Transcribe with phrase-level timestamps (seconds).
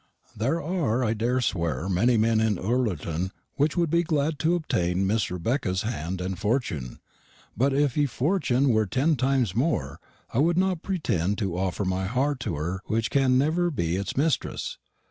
[0.35, 5.05] Thear ar I dare sware many men in Ullerton wich wou'd be gladd to obtane
[5.05, 5.29] Mrs.
[5.37, 6.97] Rebecka's hand and fortun;
[7.55, 9.99] but if ye fortun wear ten times more,
[10.33, 14.17] I wou'd not preetend to oferr my harte to herr w'h can never be its
[14.17, 14.79] misteress.